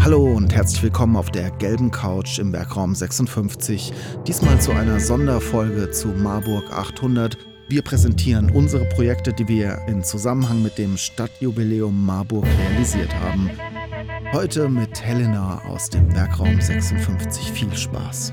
[0.00, 3.92] Hallo und herzlich willkommen auf der gelben Couch im Werkraum 56.
[4.26, 7.36] Diesmal zu einer Sonderfolge zu Marburg 800.
[7.68, 13.50] Wir präsentieren unsere Projekte, die wir in Zusammenhang mit dem Stadtjubiläum Marburg realisiert haben.
[14.32, 17.52] Heute mit Helena aus dem Werkraum 56.
[17.52, 18.32] Viel Spaß.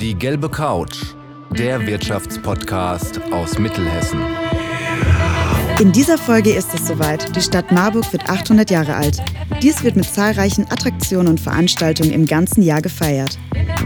[0.00, 1.14] Die gelbe Couch,
[1.50, 4.20] der Wirtschaftspodcast aus Mittelhessen.
[5.80, 7.36] In dieser Folge ist es soweit.
[7.36, 9.22] Die Stadt Marburg wird 800 Jahre alt.
[9.62, 13.38] Dies wird mit zahlreichen Attraktionen und Veranstaltungen im ganzen Jahr gefeiert.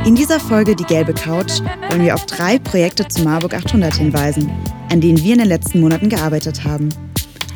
[0.06, 1.60] In dieser Folge Die gelbe Couch
[1.90, 4.50] wollen wir auf drei Projekte zu Marburg 800 hinweisen,
[4.90, 6.88] an denen wir in den letzten Monaten gearbeitet haben.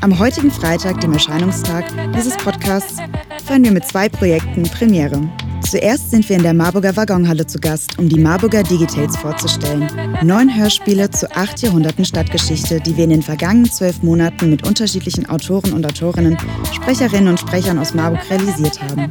[0.03, 2.99] Am heutigen Freitag, dem Erscheinungstag dieses Podcasts,
[3.47, 5.23] feiern wir mit zwei Projekten Premiere.
[5.69, 9.91] Zuerst sind wir in der Marburger Waggonhalle zu Gast, um die Marburger Digitales vorzustellen.
[10.23, 15.29] Neun Hörspiele zu acht Jahrhunderten Stadtgeschichte, die wir in den vergangenen zwölf Monaten mit unterschiedlichen
[15.29, 16.39] Autoren und Autorinnen,
[16.73, 19.11] Sprecherinnen und Sprechern aus Marburg realisiert haben.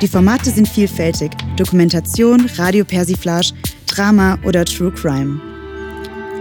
[0.00, 3.52] Die Formate sind vielfältig: Dokumentation, Radiopersiflage,
[3.86, 5.40] Drama oder True Crime.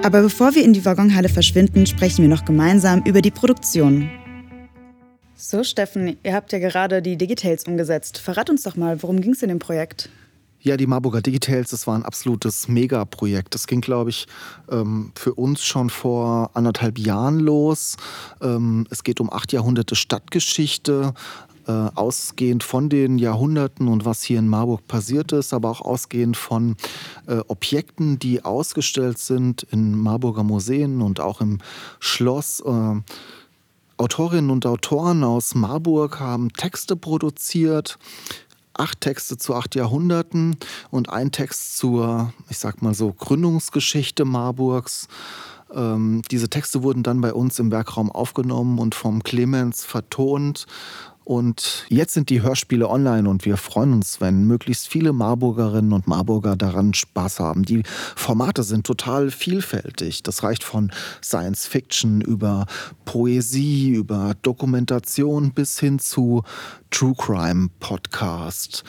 [0.03, 4.07] Aber bevor wir in die Waggonhalle verschwinden, sprechen wir noch gemeinsam über die Produktion.
[5.37, 8.17] So, Steffen, ihr habt ja gerade die Digitales umgesetzt.
[8.17, 10.09] Verrat uns doch mal, worum ging es in dem Projekt?
[10.61, 13.53] Ja, die Marburger Digitales, das war ein absolutes Megaprojekt.
[13.53, 14.25] Das ging, glaube ich,
[14.71, 17.97] ähm, für uns schon vor anderthalb Jahren los.
[18.41, 21.13] Ähm, es geht um acht Jahrhunderte Stadtgeschichte,
[21.67, 26.37] äh, ausgehend von den Jahrhunderten und was hier in Marburg passiert ist, aber auch ausgehend
[26.37, 26.77] von
[27.27, 31.59] äh, Objekten, die ausgestellt sind in Marburger Museen und auch im
[31.99, 32.61] Schloss.
[32.61, 33.01] Äh,
[33.97, 37.97] Autorinnen und Autoren aus Marburg haben Texte produziert,
[38.73, 40.57] acht Texte zu acht Jahrhunderten
[40.91, 45.07] und ein Text zur, ich sag mal so, Gründungsgeschichte Marburgs.
[45.73, 50.65] Ähm, diese Texte wurden dann bei uns im Werkraum aufgenommen und vom Clemens vertont
[51.25, 56.07] und jetzt sind die Hörspiele online und wir freuen uns, wenn möglichst viele Marburgerinnen und
[56.07, 57.63] Marburger daran Spaß haben.
[57.63, 57.81] Die
[58.15, 60.21] Formate sind total vielfältig.
[60.21, 60.91] Das reicht von
[61.23, 62.67] Science Fiction über
[63.05, 66.43] Poesie, über Dokumentation bis hin zu
[66.91, 68.83] True Crime Podcast.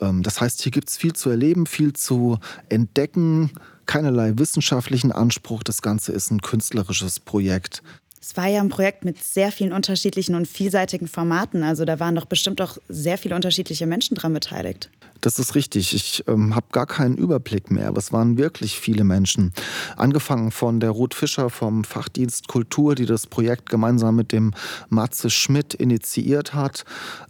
[0.00, 3.50] Ähm, das heißt, hier gibt es viel zu erleben, viel zu entdecken,
[3.86, 5.62] keinerlei wissenschaftlichen Anspruch.
[5.62, 7.82] Das Ganze ist ein künstlerisches Projekt.
[8.28, 11.62] Es war ja ein Projekt mit sehr vielen unterschiedlichen und vielseitigen Formaten.
[11.62, 14.90] Also da waren doch bestimmt auch sehr viele unterschiedliche Menschen dran beteiligt.
[15.22, 15.94] Das ist richtig.
[15.94, 17.88] Ich ähm, habe gar keinen Überblick mehr.
[17.88, 19.54] Aber es waren wirklich viele Menschen.
[19.96, 24.52] Angefangen von der Ruth Fischer vom Fachdienst Kultur, die das Projekt gemeinsam mit dem
[24.90, 26.84] Matze Schmidt initiiert hat.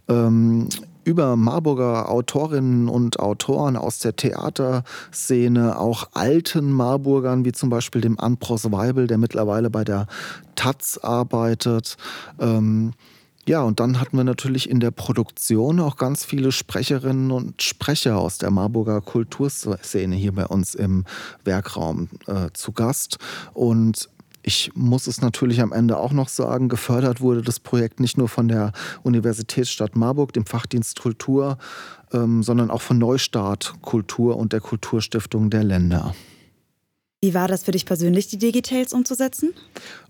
[0.09, 0.67] Ähm,
[1.03, 8.19] über Marburger Autorinnen und Autoren aus der Theaterszene, auch alten Marburgern, wie zum Beispiel dem
[8.19, 10.07] Anpros Weibel, der mittlerweile bei der
[10.55, 11.97] Taz arbeitet.
[12.39, 12.93] Ähm,
[13.49, 18.17] ja, und dann hatten wir natürlich in der Produktion auch ganz viele Sprecherinnen und Sprecher
[18.17, 21.05] aus der Marburger Kulturszene hier bei uns im
[21.45, 23.17] Werkraum äh, zu Gast.
[23.53, 24.09] Und
[24.41, 28.29] ich muss es natürlich am Ende auch noch sagen, gefördert wurde das Projekt nicht nur
[28.29, 28.71] von der
[29.03, 31.57] Universitätsstadt Marburg, dem Fachdienst Kultur,
[32.13, 36.15] ähm, sondern auch von Neustart Kultur und der Kulturstiftung der Länder.
[37.21, 39.53] Wie war das für dich persönlich, die Digitales umzusetzen?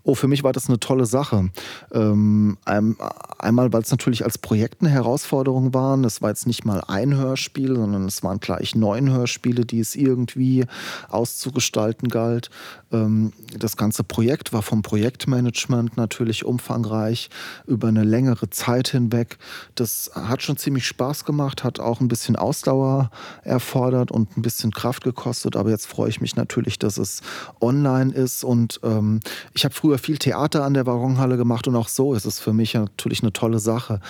[0.04, 1.50] Oh, für mich war das eine tolle Sache.
[1.92, 5.98] Ähm, einmal, weil es natürlich als Projekt eine Herausforderung war.
[6.04, 9.96] Es war jetzt nicht mal ein Hörspiel, sondern es waren gleich neun Hörspiele, die es
[9.96, 10.66] irgendwie
[11.08, 12.48] auszugestalten galt.
[12.92, 17.28] Ähm, das ganze Projekt war vom Projektmanagement natürlich umfangreich
[17.66, 19.38] über eine längere Zeit hinweg.
[19.74, 23.10] Das hat schon ziemlich Spaß gemacht, hat auch ein bisschen Ausdauer
[23.42, 25.56] erfordert und ein bisschen Kraft gekostet.
[25.56, 27.22] Aber jetzt freue ich mich natürlich, dass es
[27.60, 28.44] online ist.
[28.44, 29.20] Und ähm,
[29.54, 32.52] ich habe früher viel Theater an der Waggonhalle gemacht und auch so ist es für
[32.52, 34.00] mich natürlich eine tolle Sache,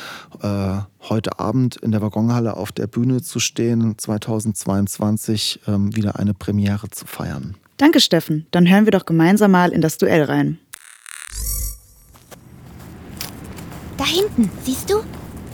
[0.43, 0.79] äh,
[1.09, 6.91] heute Abend in der Waggonhalle auf der Bühne zu stehen, 2022 ähm, wieder eine Premiere
[6.91, 7.57] zu feiern.
[7.77, 8.47] Danke, Steffen.
[8.51, 10.59] Dann hören wir doch gemeinsam mal in das Duell rein.
[13.97, 15.03] Da hinten, siehst du?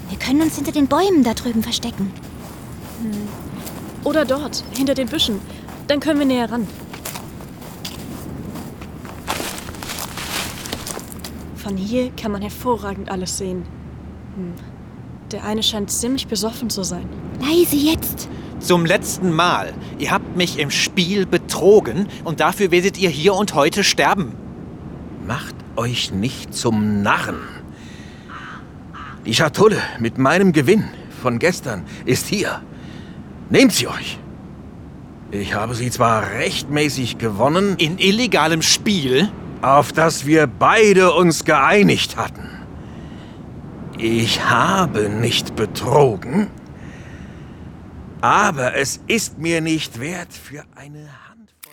[0.08, 2.12] Wir können uns hinter den Bäumen da drüben verstecken.
[3.02, 3.28] Hm.
[4.04, 5.40] Oder dort, hinter den Büschen.
[5.88, 6.66] Dann können wir näher ran.
[11.66, 13.64] Von hier kann man hervorragend alles sehen.
[14.36, 14.52] Hm.
[15.32, 17.08] Der eine scheint ziemlich besoffen zu sein.
[17.40, 18.28] Leise jetzt!
[18.60, 19.74] Zum letzten Mal.
[19.98, 24.36] Ihr habt mich im Spiel betrogen und dafür werdet ihr hier und heute sterben.
[25.26, 27.40] Macht euch nicht zum Narren.
[29.24, 30.84] Die Schatulle mit meinem Gewinn
[31.20, 32.62] von gestern ist hier.
[33.50, 34.20] Nehmt sie euch.
[35.32, 37.74] Ich habe sie zwar rechtmäßig gewonnen.
[37.78, 39.32] In illegalem Spiel?
[39.62, 42.48] Auf das wir beide uns geeinigt hatten.
[43.98, 46.48] Ich habe nicht betrogen,
[48.20, 51.72] aber es ist mir nicht wert für eine Handvoll.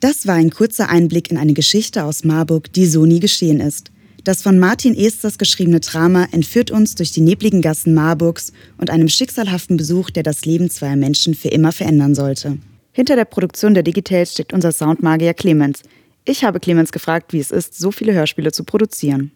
[0.00, 3.93] Das war ein kurzer Einblick in eine Geschichte aus Marburg, die so nie geschehen ist.
[4.24, 9.10] Das von Martin Esters geschriebene Drama entführt uns durch die nebligen Gassen Marburgs und einem
[9.10, 12.56] schicksalhaften Besuch, der das Leben zweier Menschen für immer verändern sollte.
[12.92, 15.82] Hinter der Produktion der Digitales steckt unser Soundmagier Clemens.
[16.24, 19.30] Ich habe Clemens gefragt, wie es ist, so viele Hörspiele zu produzieren.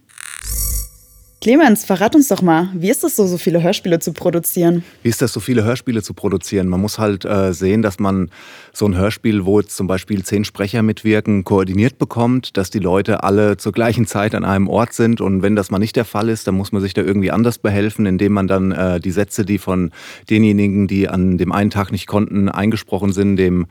[1.41, 4.83] Clemens, verrat uns doch mal, wie ist es so, so viele Hörspiele zu produzieren?
[5.05, 6.67] Wie ist das, so viele Hörspiele zu produzieren?
[6.67, 8.31] Man muss halt äh, sehen, dass man
[8.73, 13.23] so ein Hörspiel, wo jetzt zum Beispiel zehn Sprecher mitwirken, koordiniert bekommt, dass die Leute
[13.23, 15.21] alle zur gleichen Zeit an einem Ort sind.
[15.21, 17.59] Und wenn das mal nicht der Fall ist, dann muss man sich da irgendwie anders
[17.59, 19.93] behelfen, indem man dann äh, die Sätze, die von
[20.29, 23.67] denjenigen, die an dem einen Tag nicht konnten, eingesprochen sind, dem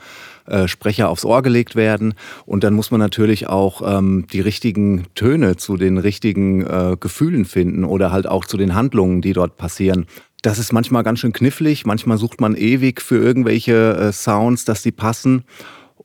[0.48, 2.14] äh, Sprecher aufs Ohr gelegt werden.
[2.46, 7.46] Und dann muss man natürlich auch ähm, die richtigen Töne zu den richtigen äh, Gefühlen
[7.46, 10.06] finden oder halt auch zu den Handlungen, die dort passieren.
[10.42, 11.86] Das ist manchmal ganz schön knifflig.
[11.86, 15.44] Manchmal sucht man ewig für irgendwelche äh, Sounds, dass die passen.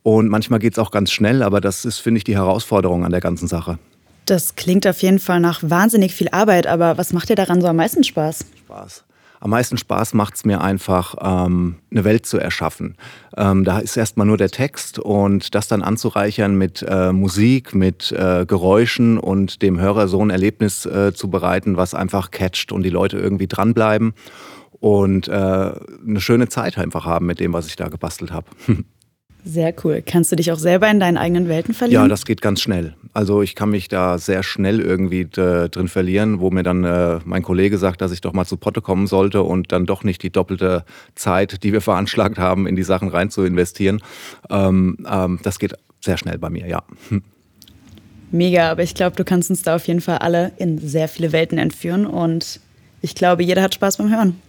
[0.03, 3.13] Und manchmal geht es auch ganz schnell, aber das ist, finde ich, die Herausforderung an
[3.13, 3.79] der ganzen Sache.
[4.27, 7.67] Das klingt auf jeden Fall nach wahnsinnig viel Arbeit, aber was macht dir daran so
[7.69, 8.45] am meisten Spaß?
[8.65, 9.05] Spaß.
[9.43, 12.97] Am meisten Spaß macht es mir einfach, ähm, eine Welt zu erschaffen.
[13.37, 18.13] Ähm, da ist erstmal nur der Text und das dann anzureichern mit äh, Musik, mit
[18.13, 22.85] äh, Geräuschen und dem Hörer so ein Erlebnis äh, zu bereiten, was einfach catcht und
[22.85, 24.15] die Leute irgendwie dranbleiben
[24.79, 28.47] und äh, eine schöne Zeit einfach haben mit dem, was ich da gebastelt habe.
[29.45, 30.03] Sehr cool.
[30.07, 32.05] Kannst du dich auch selber in deinen eigenen Welten verlieren?
[32.05, 32.95] Ja, das geht ganz schnell.
[33.13, 37.19] Also ich kann mich da sehr schnell irgendwie äh, drin verlieren, wo mir dann äh,
[37.25, 40.23] mein Kollege sagt, dass ich doch mal zu Potte kommen sollte und dann doch nicht
[40.23, 40.85] die doppelte
[41.17, 44.01] Zeit, die wir veranschlagt haben, in die Sachen rein zu investieren.
[44.49, 46.83] Ähm, ähm, das geht sehr schnell bei mir, ja.
[48.31, 51.33] Mega, aber ich glaube, du kannst uns da auf jeden Fall alle in sehr viele
[51.33, 52.61] Welten entführen und
[53.03, 54.41] ich glaube, jeder hat Spaß beim Hören.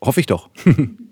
[0.00, 0.48] Hoffe ich doch.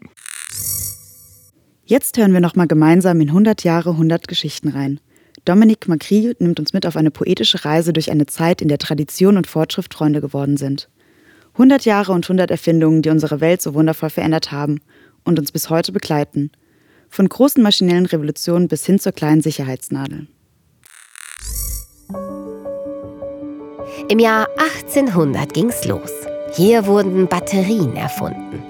[1.88, 4.98] Jetzt hören wir nochmal gemeinsam in 100 Jahre 100 Geschichten rein.
[5.44, 9.36] Dominique Macri nimmt uns mit auf eine poetische Reise durch eine Zeit, in der Tradition
[9.36, 10.88] und Fortschritt Freunde geworden sind.
[11.52, 14.80] 100 Jahre und 100 Erfindungen, die unsere Welt so wundervoll verändert haben
[15.22, 16.50] und uns bis heute begleiten.
[17.08, 20.26] Von großen maschinellen Revolutionen bis hin zur kleinen Sicherheitsnadel.
[24.08, 24.48] Im Jahr
[24.82, 26.10] 1800 ging's los.
[26.56, 28.65] Hier wurden Batterien erfunden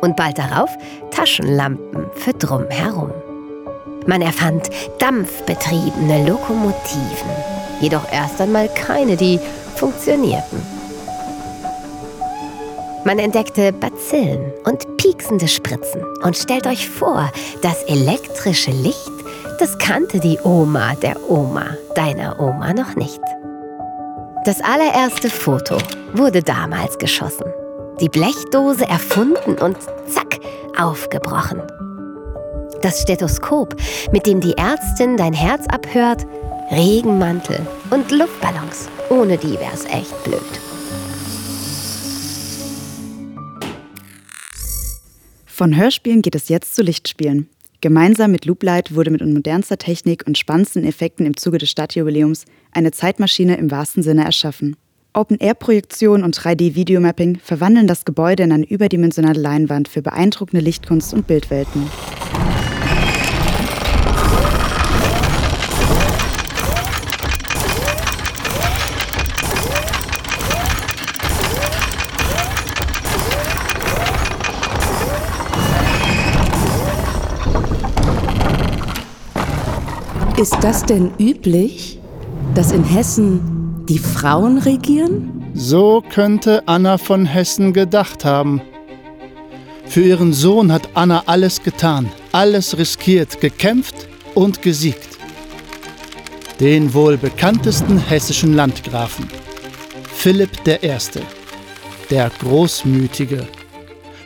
[0.00, 0.70] und bald darauf
[1.10, 3.12] Taschenlampen für drumherum.
[4.06, 7.30] Man erfand dampfbetriebene Lokomotiven,
[7.80, 9.40] jedoch erst einmal keine, die
[9.74, 10.62] funktionierten.
[13.04, 16.02] Man entdeckte Bazillen und pieksende Spritzen.
[16.22, 17.30] Und stellt euch vor,
[17.62, 19.12] das elektrische Licht,
[19.60, 23.20] das kannte die Oma der Oma deiner Oma noch nicht.
[24.44, 25.78] Das allererste Foto
[26.14, 27.46] wurde damals geschossen
[28.00, 29.76] die Blechdose erfunden und
[30.08, 30.38] zack,
[30.78, 31.62] aufgebrochen.
[32.82, 33.74] Das Stethoskop,
[34.12, 36.26] mit dem die Ärztin dein Herz abhört,
[36.70, 38.88] Regenmantel und Luftballons.
[39.08, 40.40] Ohne die wär's echt blöd.
[45.46, 47.48] Von Hörspielen geht es jetzt zu Lichtspielen.
[47.80, 52.90] Gemeinsam mit Looplight wurde mit modernster Technik und spannendsten Effekten im Zuge des Stadtjubiläums eine
[52.90, 54.76] Zeitmaschine im wahrsten Sinne erschaffen.
[55.16, 61.90] Open-Air-Projektion und 3D-Videomapping verwandeln das Gebäude in eine überdimensionale Leinwand für beeindruckende Lichtkunst und Bildwelten.
[80.38, 81.98] Ist das denn üblich,
[82.54, 83.55] dass in Hessen
[83.88, 85.50] die Frauen regieren?
[85.54, 88.60] So könnte Anna von Hessen gedacht haben.
[89.86, 95.16] Für ihren Sohn hat Anna alles getan, alles riskiert, gekämpft und gesiegt.
[96.58, 99.28] Den wohl bekanntesten hessischen Landgrafen,
[100.12, 100.98] Philipp I.,
[102.10, 103.46] der Großmütige,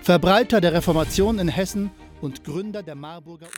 [0.03, 1.91] Verbreiter der Reformation in Hessen
[2.21, 3.49] und Gründer der Marburger.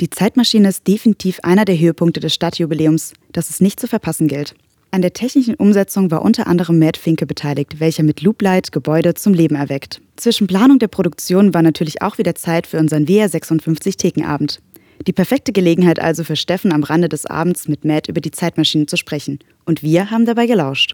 [0.00, 4.54] Die Zeitmaschine ist definitiv einer der Höhepunkte des Stadtjubiläums, das es nicht zu verpassen gilt.
[4.90, 9.32] An der technischen Umsetzung war unter anderem Matt Finke beteiligt, welcher mit Looplight Gebäude zum
[9.32, 10.02] Leben erweckt.
[10.16, 14.60] Zwischen Planung der Produktion war natürlich auch wieder Zeit für unseren WR 56 Thekenabend.
[15.06, 18.86] Die perfekte Gelegenheit also für Steffen am Rande des Abends mit Matt über die Zeitmaschine
[18.86, 19.38] zu sprechen.
[19.64, 20.92] Und wir haben dabei gelauscht.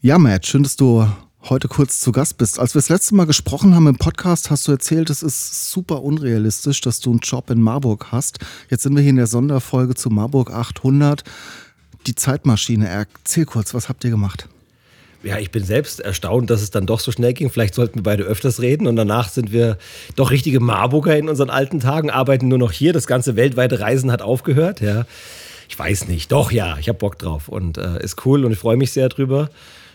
[0.00, 1.06] Ja, Matt, schön, dass du
[1.48, 2.58] heute kurz zu Gast bist.
[2.58, 6.02] Als wir das letzte Mal gesprochen haben im Podcast, hast du erzählt, es ist super
[6.02, 8.38] unrealistisch, dass du einen Job in Marburg hast.
[8.68, 11.24] Jetzt sind wir hier in der Sonderfolge zu Marburg 800.
[12.06, 12.88] Die Zeitmaschine.
[12.88, 14.48] Erzähl kurz, was habt ihr gemacht?
[15.22, 17.50] ja, ich bin selbst erstaunt, dass es dann doch so schnell ging.
[17.50, 19.76] Vielleicht sollten wir beide öfters reden und danach sind wir
[20.16, 22.92] doch richtige Marburger in unseren alten Tagen, arbeiten nur noch hier.
[22.92, 24.80] Das ganze weltweite Reisen hat aufgehört.
[24.80, 25.04] Ja,
[25.68, 26.32] ich weiß nicht.
[26.32, 29.08] Doch, ja, ich habe Bock drauf und äh, ist cool und ich freue mich sehr
[29.08, 29.50] drüber.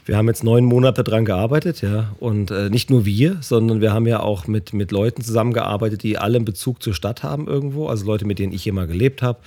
[0.05, 2.13] Wir haben jetzt neun Monate dran gearbeitet, ja.
[2.19, 6.19] Und äh, nicht nur wir, sondern wir haben ja auch mit, mit Leuten zusammengearbeitet, die
[6.19, 7.87] alle einen Bezug zur Stadt haben irgendwo.
[7.87, 9.39] Also Leute, mit denen ich mal gelebt habe.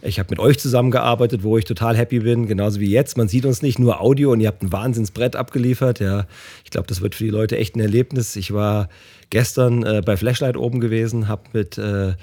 [0.00, 3.18] Ich habe mit euch zusammengearbeitet, wo ich total happy bin, genauso wie jetzt.
[3.18, 6.00] Man sieht uns nicht nur Audio und ihr habt ein Wahnsinnsbrett abgeliefert.
[6.00, 6.26] Ja,
[6.64, 8.36] ich glaube, das wird für die Leute echt ein Erlebnis.
[8.36, 8.88] Ich war
[9.30, 12.14] gestern äh, bei Flashlight oben gewesen, habe mit äh,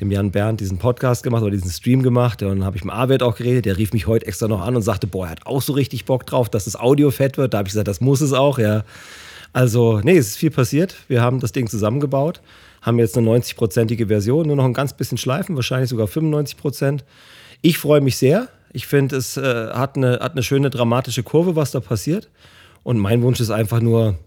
[0.00, 2.42] dem Jan Bernd diesen Podcast gemacht oder diesen Stream gemacht.
[2.42, 3.66] Und dann habe ich mit Arvid auch geredet.
[3.66, 6.04] Der rief mich heute extra noch an und sagte, boah, er hat auch so richtig
[6.04, 7.54] Bock drauf, dass das Audio fett wird.
[7.54, 8.84] Da habe ich gesagt, das muss es auch, ja.
[9.52, 10.96] Also, nee, es ist viel passiert.
[11.06, 12.40] Wir haben das Ding zusammengebaut,
[12.82, 17.04] haben jetzt eine 90-prozentige Version, nur noch ein ganz bisschen Schleifen, wahrscheinlich sogar 95 Prozent.
[17.62, 18.48] Ich freue mich sehr.
[18.72, 22.28] Ich finde, es äh, hat, eine, hat eine schöne dramatische Kurve, was da passiert.
[22.82, 24.18] Und mein Wunsch ist einfach nur,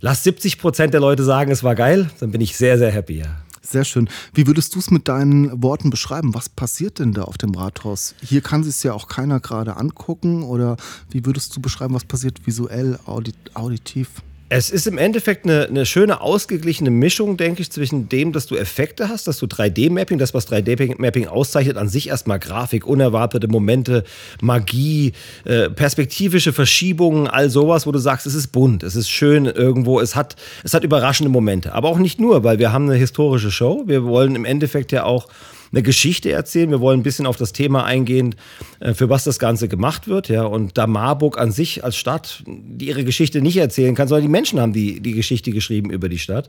[0.00, 3.18] lass 70 Prozent der Leute sagen, es war geil, dann bin ich sehr, sehr happy.
[3.18, 3.44] Ja.
[3.62, 4.10] Sehr schön.
[4.34, 6.34] Wie würdest du es mit deinen Worten beschreiben?
[6.34, 8.14] Was passiert denn da auf dem Rathaus?
[8.22, 10.42] Hier kann sich ja auch keiner gerade angucken.
[10.42, 10.76] Oder
[11.10, 14.10] wie würdest du beschreiben, was passiert visuell, audit auditiv?
[14.50, 18.56] Es ist im Endeffekt eine, eine, schöne, ausgeglichene Mischung, denke ich, zwischen dem, dass du
[18.56, 24.04] Effekte hast, dass du 3D-Mapping, das, was 3D-Mapping auszeichnet, an sich erstmal Grafik, unerwartete Momente,
[24.42, 25.12] Magie,
[25.44, 29.98] äh, perspektivische Verschiebungen, all sowas, wo du sagst, es ist bunt, es ist schön irgendwo,
[29.98, 31.72] es hat, es hat überraschende Momente.
[31.72, 33.84] Aber auch nicht nur, weil wir haben eine historische Show.
[33.86, 35.26] Wir wollen im Endeffekt ja auch
[35.74, 36.70] eine Geschichte erzählen.
[36.70, 38.34] Wir wollen ein bisschen auf das Thema eingehen,
[38.80, 40.28] äh, für was das Ganze gemacht wird.
[40.28, 40.44] Ja.
[40.44, 42.44] Und da Marburg an sich als Stadt
[42.78, 46.18] ihre Geschichte nicht erzählen kann, sondern die Menschen haben die, die Geschichte geschrieben über die
[46.18, 46.48] Stadt,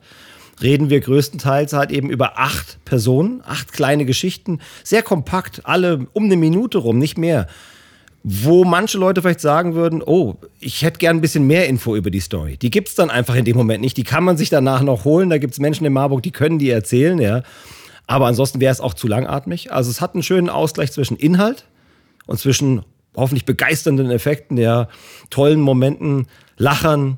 [0.62, 6.26] reden wir größtenteils halt eben über acht Personen, acht kleine Geschichten, sehr kompakt, alle um
[6.26, 7.48] eine Minute rum, nicht mehr
[8.28, 12.10] wo manche Leute vielleicht sagen würden, oh, ich hätte gern ein bisschen mehr Info über
[12.10, 12.58] die Story.
[12.58, 13.98] Die gibt es dann einfach in dem Moment nicht.
[13.98, 15.30] Die kann man sich danach noch holen.
[15.30, 17.44] Da gibt es Menschen in Marburg, die können die erzählen, ja.
[18.08, 19.72] Aber ansonsten wäre es auch zu langatmig.
[19.72, 21.66] Also es hat einen schönen Ausgleich zwischen Inhalt
[22.28, 22.84] und zwischen
[23.16, 24.90] hoffentlich begeisternden Effekten, ja,
[25.30, 27.18] tollen Momenten, Lachern,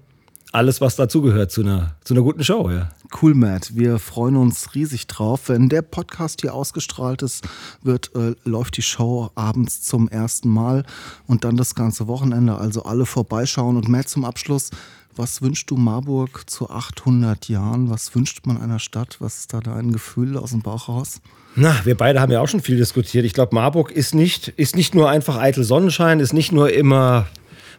[0.53, 2.89] alles, was dazugehört zu einer, zu einer guten Show, ja.
[3.21, 3.75] Cool, Matt.
[3.75, 5.49] Wir freuen uns riesig drauf.
[5.49, 7.47] Wenn der Podcast hier ausgestrahlt ist,
[7.83, 10.83] wird, äh, läuft die Show abends zum ersten Mal
[11.25, 12.55] und dann das ganze Wochenende.
[12.55, 13.77] Also alle vorbeischauen.
[13.77, 14.71] Und Matt zum Abschluss.
[15.17, 17.89] Was wünschst du Marburg zu 800 Jahren?
[17.89, 19.17] Was wünscht man einer Stadt?
[19.19, 21.21] Was ist da dein Gefühl aus dem Bauch raus?
[21.55, 23.25] Na, wir beide haben ja auch schon viel diskutiert.
[23.25, 27.25] Ich glaube, Marburg ist nicht, ist nicht nur einfach eitel Sonnenschein, ist nicht nur immer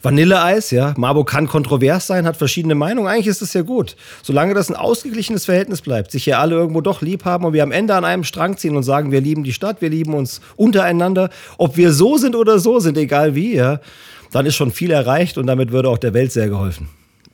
[0.03, 0.95] Vanilleeis, ja.
[0.97, 3.09] Marburg kann kontrovers sein, hat verschiedene Meinungen.
[3.09, 3.95] Eigentlich ist das ja gut.
[4.23, 7.63] Solange das ein ausgeglichenes Verhältnis bleibt, sich hier alle irgendwo doch lieb haben und wir
[7.63, 10.41] am Ende an einem Strang ziehen und sagen, wir lieben die Stadt, wir lieben uns
[10.57, 13.81] untereinander, ob wir so sind oder so sind, egal wie, ja,
[14.33, 16.89] dann ist schon viel erreicht und damit würde auch der Welt sehr geholfen.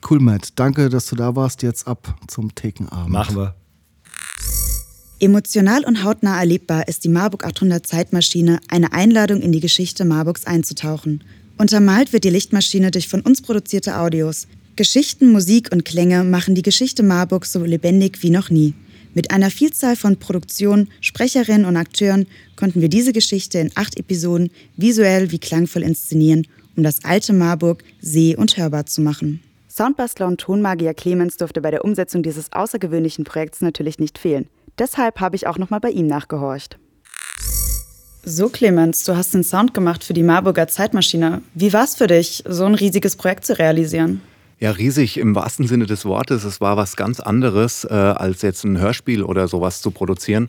[0.09, 0.53] Cool, Matt.
[0.57, 1.63] Danke, dass du da warst.
[1.63, 3.11] Jetzt ab zum Thekenabend.
[3.11, 3.55] Machen wir.
[5.21, 10.45] Emotional und hautnah erlebbar ist die Marburg 800 Zeitmaschine eine Einladung in die Geschichte Marburgs
[10.45, 11.25] einzutauchen.
[11.57, 14.47] Untermalt wird die Lichtmaschine durch von uns produzierte Audios.
[14.77, 18.75] Geschichten, Musik und Klänge machen die Geschichte Marburg so lebendig wie noch nie.
[19.15, 24.51] Mit einer Vielzahl von Produktionen, Sprecherinnen und Akteuren konnten wir diese Geschichte in acht Episoden
[24.77, 29.41] visuell wie klangvoll inszenieren, um das alte Marburg seh- und hörbar zu machen.
[29.77, 34.49] Soundbastler und Tonmagier Clemens durfte bei der Umsetzung dieses außergewöhnlichen Projekts natürlich nicht fehlen.
[34.79, 36.79] Deshalb habe ich auch nochmal bei ihm nachgehorcht.
[38.23, 41.43] So, Clemens, du hast den Sound gemacht für die Marburger Zeitmaschine.
[41.55, 44.23] Wie war es für dich, so ein riesiges Projekt zu realisieren?
[44.65, 46.43] Ja, riesig im wahrsten Sinne des Wortes.
[46.43, 50.49] Es war was ganz anderes, äh, als jetzt ein Hörspiel oder sowas zu produzieren,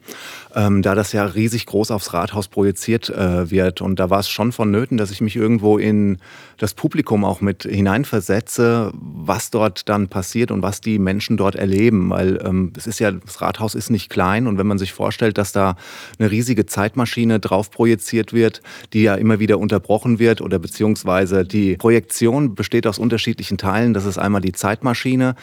[0.56, 3.82] ähm, da das ja riesig groß aufs Rathaus projiziert äh, wird.
[3.82, 6.20] Und da war es schon vonnöten, dass ich mich irgendwo in
[6.58, 12.10] das Publikum auch mit hineinversetze, was dort dann passiert und was die Menschen dort erleben.
[12.10, 15.38] Weil ähm, es ist ja, das Rathaus ist nicht klein und wenn man sich vorstellt,
[15.38, 15.76] dass da
[16.20, 18.62] eine riesige Zeitmaschine drauf projiziert wird,
[18.94, 24.05] die ja immer wieder unterbrochen wird oder beziehungsweise die Projektion besteht aus unterschiedlichen Teilen das
[24.06, 25.36] ist einmal die Zeitmaschine,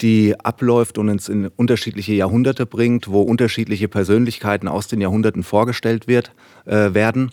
[0.00, 6.06] die abläuft und uns in unterschiedliche Jahrhunderte bringt, wo unterschiedliche Persönlichkeiten aus den Jahrhunderten vorgestellt
[6.06, 6.32] wird,
[6.66, 7.30] äh, werden.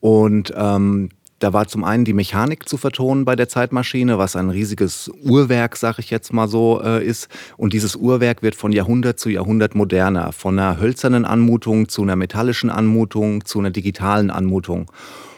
[0.00, 4.50] Und ähm, da war zum einen die Mechanik zu vertonen bei der Zeitmaschine, was ein
[4.50, 7.28] riesiges Uhrwerk, sag ich jetzt mal so, äh, ist.
[7.56, 10.32] Und dieses Uhrwerk wird von Jahrhundert zu Jahrhundert moderner.
[10.32, 14.90] Von einer hölzernen Anmutung zu einer metallischen Anmutung zu einer digitalen Anmutung.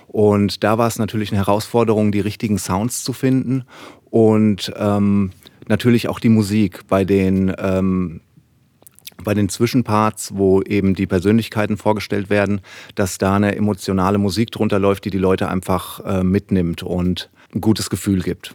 [0.08, 3.64] Und da war es natürlich eine Herausforderung, die richtigen Sounds zu finden
[4.12, 5.30] und ähm,
[5.68, 8.20] natürlich auch die Musik bei den ähm,
[9.24, 12.60] bei den Zwischenparts, wo eben die Persönlichkeiten vorgestellt werden,
[12.94, 17.60] dass da eine emotionale Musik drunter läuft, die die Leute einfach äh, mitnimmt und ein
[17.60, 18.54] gutes Gefühl gibt.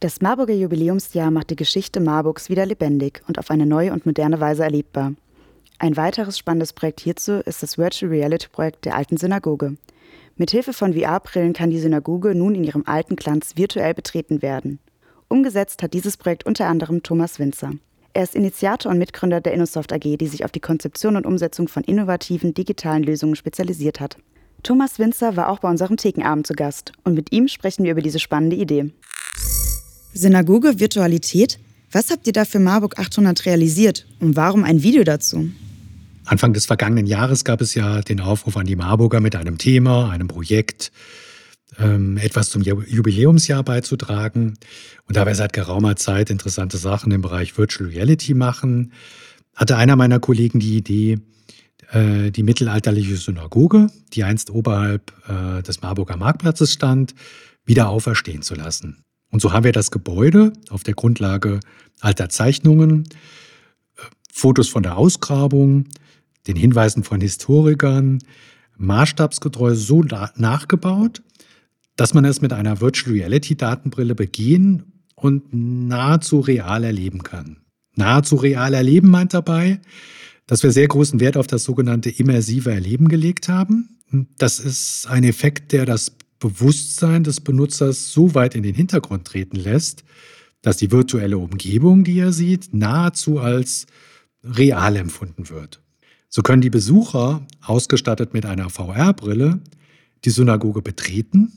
[0.00, 4.40] Das Marburger Jubiläumsjahr macht die Geschichte Marburgs wieder lebendig und auf eine neue und moderne
[4.40, 5.12] Weise erlebbar.
[5.78, 9.76] Ein weiteres spannendes Projekt hierzu ist das Virtual Reality Projekt der alten Synagoge.
[10.38, 14.78] Mithilfe von VR-Brillen kann die Synagoge nun in ihrem alten Glanz virtuell betreten werden.
[15.26, 17.72] Umgesetzt hat dieses Projekt unter anderem Thomas Winzer.
[18.14, 21.66] Er ist Initiator und Mitgründer der Innosoft AG, die sich auf die Konzeption und Umsetzung
[21.66, 24.16] von innovativen digitalen Lösungen spezialisiert hat.
[24.62, 28.02] Thomas Winzer war auch bei unserem Thekenabend zu Gast und mit ihm sprechen wir über
[28.02, 28.92] diese spannende Idee.
[30.14, 31.58] Synagoge Virtualität?
[31.90, 35.48] Was habt ihr da für Marburg 800 realisiert und warum ein Video dazu?
[36.28, 40.10] Anfang des vergangenen Jahres gab es ja den Aufruf an die Marburger mit einem Thema,
[40.10, 40.92] einem Projekt,
[41.78, 44.58] ähm, etwas zum Jubiläumsjahr beizutragen.
[45.06, 48.92] Und da wir seit geraumer Zeit interessante Sachen im Bereich Virtual Reality machen,
[49.54, 51.18] hatte einer meiner Kollegen die Idee,
[51.92, 57.14] äh, die mittelalterliche Synagoge, die einst oberhalb äh, des Marburger Marktplatzes stand,
[57.64, 59.02] wieder auferstehen zu lassen.
[59.30, 61.60] Und so haben wir das Gebäude auf der Grundlage
[62.00, 63.04] alter Zeichnungen,
[63.96, 65.86] äh, Fotos von der Ausgrabung,
[66.48, 68.18] den Hinweisen von Historikern
[68.76, 71.22] maßstabsgetreu so nachgebaut,
[71.96, 77.58] dass man es mit einer Virtual Reality Datenbrille begehen und nahezu real erleben kann.
[77.96, 79.80] Nahezu real erleben meint dabei,
[80.46, 83.98] dass wir sehr großen Wert auf das sogenannte immersive Erleben gelegt haben.
[84.38, 89.56] Das ist ein Effekt, der das Bewusstsein des Benutzers so weit in den Hintergrund treten
[89.56, 90.04] lässt,
[90.62, 93.86] dass die virtuelle Umgebung, die er sieht, nahezu als
[94.44, 95.82] real empfunden wird.
[96.28, 99.60] So können die Besucher, ausgestattet mit einer VR-Brille,
[100.24, 101.52] die Synagoge betreten,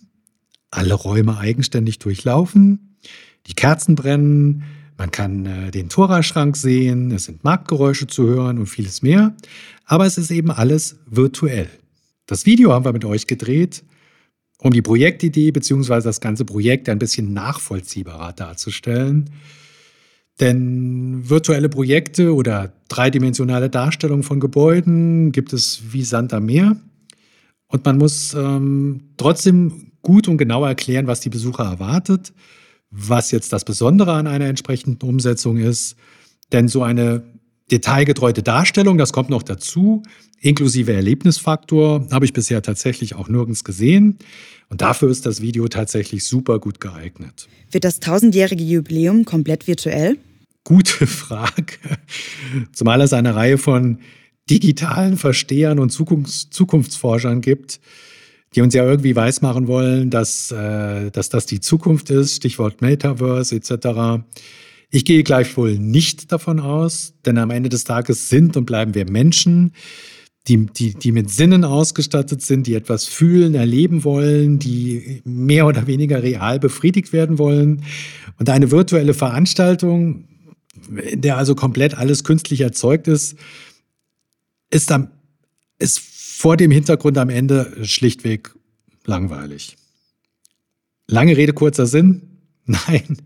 [0.69, 2.97] alle Räume eigenständig durchlaufen,
[3.47, 4.63] die Kerzen brennen,
[4.97, 9.35] man kann äh, den Toraschrank sehen, es sind Marktgeräusche zu hören und vieles mehr,
[9.85, 11.69] aber es ist eben alles virtuell.
[12.27, 13.83] Das Video haben wir mit euch gedreht,
[14.59, 16.01] um die Projektidee bzw.
[16.01, 19.31] das ganze Projekt ein bisschen nachvollziehbarer darzustellen.
[20.41, 26.77] Denn virtuelle Projekte oder dreidimensionale Darstellungen von Gebäuden gibt es wie Sand am Meer.
[27.67, 32.33] Und man muss ähm, trotzdem gut und genau erklären, was die Besucher erwartet,
[32.89, 35.95] was jetzt das Besondere an einer entsprechenden Umsetzung ist.
[36.51, 37.21] Denn so eine
[37.69, 40.01] detailgetreute Darstellung, das kommt noch dazu,
[40.41, 44.17] inklusive Erlebnisfaktor, habe ich bisher tatsächlich auch nirgends gesehen.
[44.69, 47.47] Und dafür ist das Video tatsächlich super gut geeignet.
[47.69, 50.17] Wird das tausendjährige Jubiläum komplett virtuell?
[50.63, 51.77] Gute Frage.
[52.73, 53.99] Zumal es eine Reihe von
[54.49, 57.79] digitalen Verstehern und Zukunfts Zukunftsforschern gibt,
[58.55, 63.55] die uns ja irgendwie weismachen wollen, dass, äh, dass das die Zukunft ist, Stichwort Metaverse
[63.55, 64.23] etc.
[64.89, 69.09] Ich gehe gleichwohl nicht davon aus, denn am Ende des Tages sind und bleiben wir
[69.09, 69.71] Menschen,
[70.47, 75.85] die, die, die mit Sinnen ausgestattet sind, die etwas fühlen, erleben wollen, die mehr oder
[75.87, 77.83] weniger real befriedigt werden wollen.
[78.39, 80.25] Und eine virtuelle Veranstaltung,
[80.89, 83.35] der also komplett alles künstlich erzeugt ist,
[84.69, 85.09] ist, am,
[85.79, 88.55] ist vor dem Hintergrund am Ende schlichtweg
[89.05, 89.77] langweilig.
[91.07, 92.27] Lange Rede, kurzer Sinn.
[92.65, 93.17] Nein,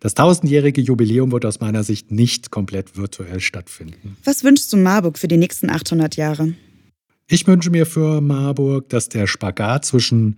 [0.00, 4.16] das tausendjährige Jubiläum wird aus meiner Sicht nicht komplett virtuell stattfinden.
[4.24, 6.54] Was wünschst du Marburg für die nächsten 800 Jahre?
[7.26, 10.36] Ich wünsche mir für Marburg, dass der Spagat zwischen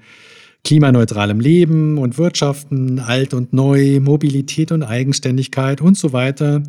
[0.64, 6.62] klimaneutralem Leben und Wirtschaften, alt und neu, Mobilität und Eigenständigkeit und so weiter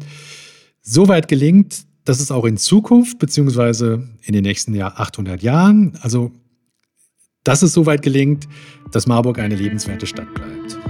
[0.86, 5.98] so weit gelingt, dass es auch in Zukunft, beziehungsweise in den nächsten Jahr 800 Jahren,
[6.02, 6.32] also
[7.44, 8.48] dass es so weit gelingt,
[8.92, 10.85] dass Marburg eine lebenswerte Stadt bleibt.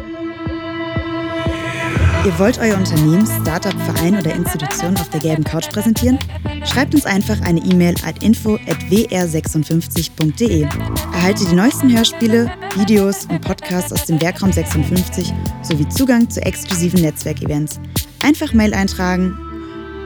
[2.26, 6.18] Ihr wollt euer Unternehmen, Startup, Verein oder Institution auf der gelben Couch präsentieren?
[6.66, 10.64] Schreibt uns einfach eine E-Mail at info@wr56.de.
[11.14, 17.02] Erhaltet die neuesten Hörspiele, Videos und Podcasts aus dem Werkraum 56 sowie Zugang zu exklusiven
[17.02, 17.80] Netzwerkevents.
[18.24, 19.38] Einfach Mail eintragen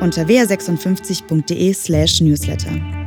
[0.01, 2.98] unter wr56.de/newsletter.